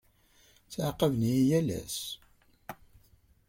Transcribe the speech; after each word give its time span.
Ttɛaqaben-iyi 0.65 1.41
yal 1.49 1.67
ass. 1.79 1.97